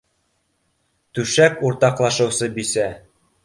Түшәк 1.19 1.61
уртаҡлашыусы 1.69 2.53
бисә 2.59 2.91